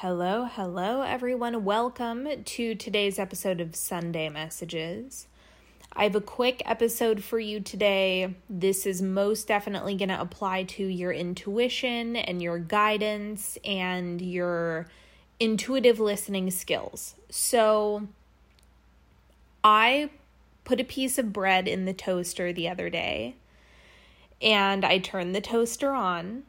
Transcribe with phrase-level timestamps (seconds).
[0.00, 1.64] Hello, hello, everyone.
[1.64, 5.26] Welcome to today's episode of Sunday Messages.
[5.90, 8.34] I have a quick episode for you today.
[8.50, 14.86] This is most definitely going to apply to your intuition and your guidance and your
[15.40, 17.14] intuitive listening skills.
[17.30, 18.06] So,
[19.64, 20.10] I
[20.64, 23.36] put a piece of bread in the toaster the other day
[24.42, 26.42] and I turned the toaster on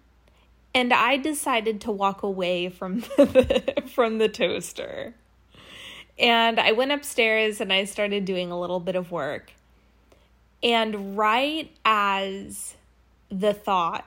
[0.77, 5.15] and I decided to walk away from the, from the toaster.
[6.19, 9.53] And I went upstairs and I started doing a little bit of work.
[10.61, 12.75] And right as
[13.29, 14.05] the thought,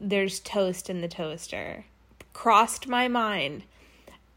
[0.00, 1.84] there's toast in the toaster,
[2.32, 3.64] crossed my mind,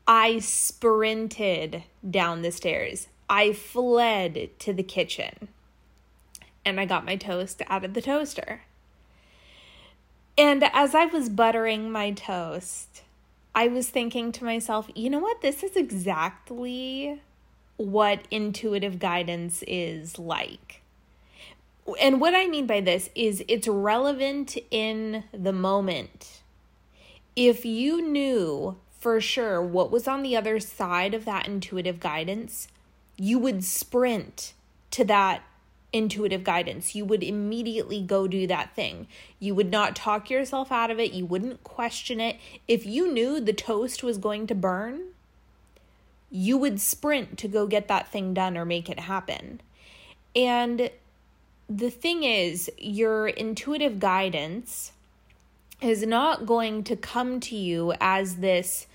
[0.07, 3.07] I sprinted down the stairs.
[3.29, 5.48] I fled to the kitchen
[6.65, 8.62] and I got my toast out of the toaster.
[10.38, 13.03] And as I was buttering my toast,
[13.53, 15.41] I was thinking to myself, you know what?
[15.41, 17.21] This is exactly
[17.77, 20.82] what intuitive guidance is like.
[21.99, 26.41] And what I mean by this is it's relevant in the moment.
[27.35, 32.68] If you knew for sure what was on the other side of that intuitive guidance,
[33.18, 34.54] you would sprint
[34.91, 35.43] to that
[35.93, 36.95] intuitive guidance.
[36.95, 39.07] You would immediately go do that thing.
[39.39, 41.13] You would not talk yourself out of it.
[41.13, 42.37] You wouldn't question it.
[42.67, 45.01] If you knew the toast was going to burn,
[46.29, 49.61] you would sprint to go get that thing done or make it happen.
[50.35, 50.89] And
[51.70, 54.93] the thing is, your intuitive guidance
[55.81, 58.87] is not going to come to you as this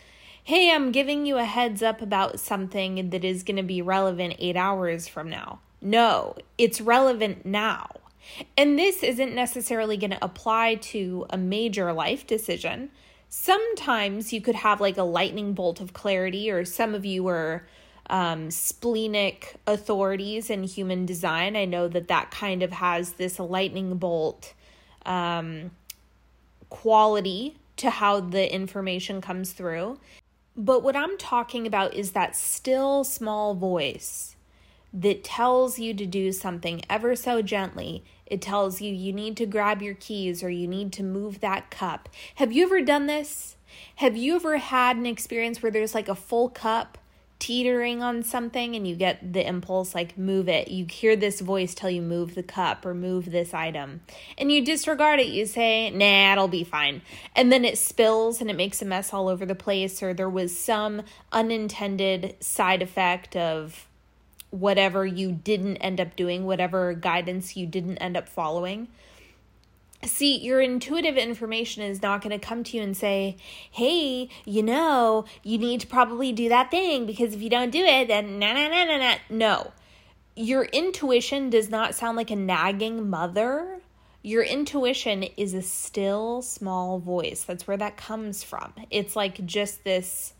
[0.44, 4.36] hey, I'm giving you a heads up about something that is going to be relevant
[4.38, 5.58] eight hours from now.
[5.80, 7.88] No, it's relevant now.
[8.56, 12.90] And this isn't necessarily going to apply to a major life decision.
[13.28, 17.66] Sometimes you could have like a lightning bolt of clarity, or some of you are
[18.08, 21.56] um, splenic authorities in human design.
[21.56, 24.54] I know that that kind of has this lightning bolt
[25.04, 25.70] um,
[26.70, 29.98] quality to how the information comes through.
[30.56, 34.35] But what I'm talking about is that still small voice
[34.96, 38.02] that tells you to do something ever so gently.
[38.24, 41.70] It tells you you need to grab your keys or you need to move that
[41.70, 42.08] cup.
[42.36, 43.56] Have you ever done this?
[43.96, 46.96] Have you ever had an experience where there's like a full cup
[47.38, 50.68] teetering on something and you get the impulse like move it?
[50.68, 54.00] You hear this voice tell you move the cup or move this item
[54.38, 55.26] and you disregard it.
[55.26, 57.02] You say, nah, it'll be fine.
[57.34, 60.30] And then it spills and it makes a mess all over the place, or there
[60.30, 61.02] was some
[61.32, 63.85] unintended side effect of
[64.60, 68.88] whatever you didn't end up doing, whatever guidance you didn't end up following.
[70.04, 73.36] See, your intuitive information is not going to come to you and say,
[73.70, 77.82] hey, you know, you need to probably do that thing because if you don't do
[77.82, 79.14] it, then na na na na na.
[79.30, 79.72] No.
[80.36, 83.80] Your intuition does not sound like a nagging mother.
[84.22, 87.44] Your intuition is a still small voice.
[87.44, 88.74] That's where that comes from.
[88.90, 90.34] It's like just this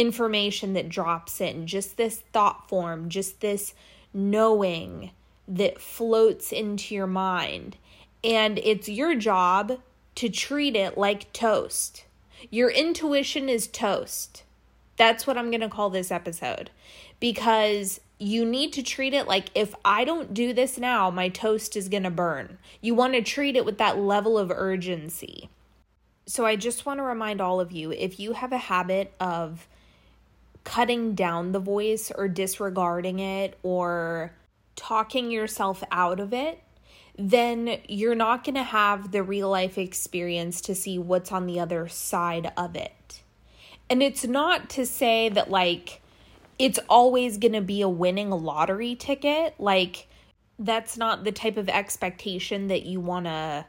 [0.00, 3.74] information that drops in, just this thought form, just this
[4.14, 5.10] knowing
[5.46, 7.76] that floats into your mind.
[8.24, 9.80] And it's your job
[10.14, 12.04] to treat it like toast.
[12.50, 14.44] Your intuition is toast.
[14.96, 16.70] That's what I'm going to call this episode
[17.20, 21.76] because you need to treat it like if I don't do this now, my toast
[21.76, 22.58] is going to burn.
[22.80, 25.48] You want to treat it with that level of urgency.
[26.26, 29.66] So I just want to remind all of you if you have a habit of
[30.64, 34.32] cutting down the voice or disregarding it or
[34.76, 36.62] talking yourself out of it,
[37.18, 41.60] then you're not going to have the real life experience to see what's on the
[41.60, 43.22] other side of it.
[43.90, 46.00] And it's not to say that, like,
[46.58, 49.54] it's always going to be a winning lottery ticket.
[49.58, 50.06] Like,
[50.58, 53.66] that's not the type of expectation that you want to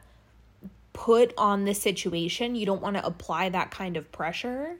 [0.92, 2.54] put on the situation.
[2.54, 4.76] You don't want to apply that kind of pressure.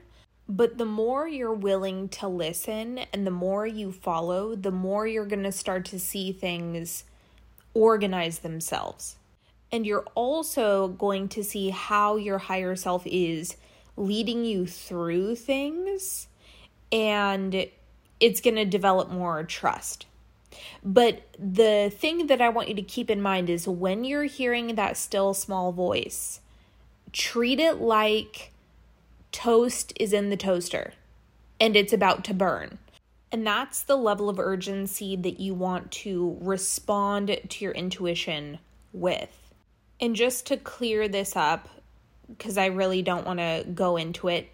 [0.47, 5.25] But the more you're willing to listen and the more you follow, the more you're
[5.25, 7.05] going to start to see things
[7.73, 9.15] organize themselves.
[9.71, 13.57] And you're also going to see how your higher self is
[13.95, 16.27] leading you through things
[16.91, 17.67] and
[18.19, 20.05] it's going to develop more trust.
[20.83, 24.75] But the thing that I want you to keep in mind is when you're hearing
[24.75, 26.39] that still small voice,
[27.11, 28.52] treat it like
[29.33, 30.93] toast is in the toaster
[31.59, 32.77] and it's about to burn.
[33.31, 38.59] And that's the level of urgency that you want to respond to your intuition
[38.93, 39.51] with.
[39.99, 41.67] And just to clear this up,
[42.29, 44.49] because I really don't want to go into it,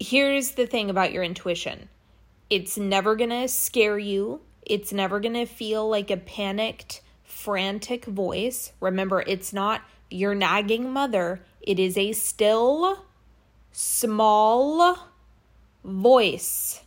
[0.00, 1.88] here's the thing about your intuition
[2.48, 8.06] it's never going to scare you, it's never going to feel like a panicked, frantic
[8.06, 8.72] voice.
[8.80, 13.04] Remember, it's not your nagging mother, it is a still,
[13.72, 14.98] small
[15.84, 16.82] voice.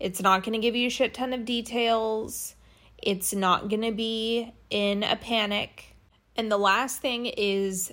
[0.00, 2.54] It's not going to give you a shit ton of details.
[2.98, 5.96] It's not going to be in a panic.
[6.36, 7.92] And the last thing is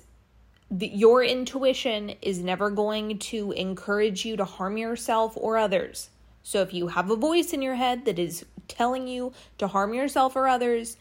[0.80, 6.10] your intuition is never going to encourage you to harm yourself or others.
[6.42, 9.94] So if you have a voice in your head that is telling you to harm
[9.94, 10.96] yourself or others,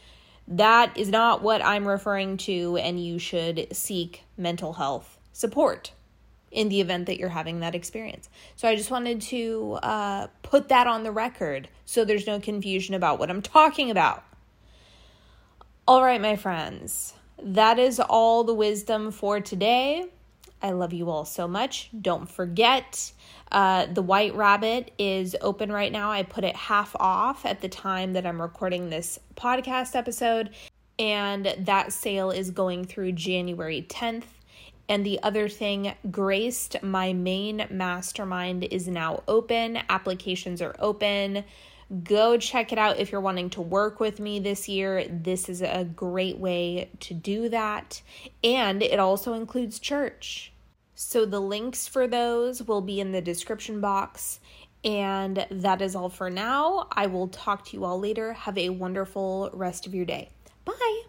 [0.48, 5.92] that is not what I'm referring to, and you should seek mental health support
[6.51, 8.30] in the event that you're having that experience.
[8.56, 12.94] So I just wanted to uh, put that on the record so there's no confusion
[12.94, 14.24] about what I'm talking about.
[15.88, 20.06] All right, my friends, that is all the wisdom for today.
[20.62, 21.89] I love you all so much.
[22.00, 23.12] Don't forget,
[23.51, 26.12] uh, the White Rabbit is open right now.
[26.12, 30.51] I put it half off at the time that I'm recording this podcast episode,
[31.00, 34.24] and that sale is going through January 10th.
[34.89, 39.80] And the other thing, Graced, my main mastermind, is now open.
[39.89, 41.44] Applications are open.
[42.04, 45.06] Go check it out if you're wanting to work with me this year.
[45.10, 48.01] This is a great way to do that.
[48.44, 50.54] And it also includes church.
[50.95, 54.39] So the links for those will be in the description box.
[54.84, 56.88] And that is all for now.
[56.92, 58.34] I will talk to you all later.
[58.34, 60.30] Have a wonderful rest of your day.
[60.63, 61.01] Bye.